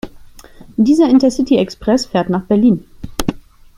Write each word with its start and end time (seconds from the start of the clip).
Dieser 0.77 1.07
Intercity-Express 1.09 2.07
fährt 2.07 2.31
nach 2.31 2.45
Berlin. 2.45 2.87